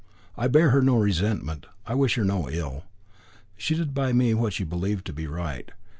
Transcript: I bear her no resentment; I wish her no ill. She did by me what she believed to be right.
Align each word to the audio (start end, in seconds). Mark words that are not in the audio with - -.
I 0.35 0.47
bear 0.47 0.71
her 0.71 0.81
no 0.81 0.95
resentment; 0.97 1.67
I 1.85 1.93
wish 1.93 2.15
her 2.15 2.25
no 2.25 2.49
ill. 2.49 2.85
She 3.55 3.75
did 3.75 3.93
by 3.93 4.13
me 4.13 4.33
what 4.33 4.53
she 4.53 4.63
believed 4.63 5.05
to 5.05 5.13
be 5.13 5.27
right. 5.27 5.69